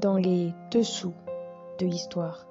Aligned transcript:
dans 0.00 0.16
les 0.16 0.52
dessous 0.70 1.14
de 1.78 1.86
l'histoire. 1.86 2.49